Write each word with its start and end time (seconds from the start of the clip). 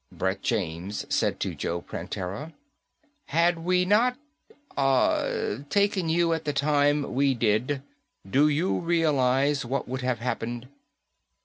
Brett 0.11 0.41
James 0.41 1.05
said 1.13 1.39
to 1.41 1.53
Joe 1.53 1.79
Prantera, 1.79 2.53
"Had 3.27 3.59
we 3.59 3.85
not, 3.85 4.17
ah, 4.75 5.57
taken 5.69 6.09
you 6.09 6.33
at 6.33 6.43
the 6.43 6.53
time 6.53 7.13
we 7.13 7.35
did, 7.35 7.83
do 8.27 8.47
you 8.47 8.79
realize 8.79 9.63
what 9.63 9.87
would 9.87 10.01
have 10.01 10.17
happened?" 10.17 10.67